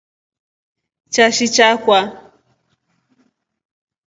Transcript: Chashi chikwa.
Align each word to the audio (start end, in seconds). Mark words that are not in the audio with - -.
Chashi 1.13 1.45
chikwa. 1.55 1.99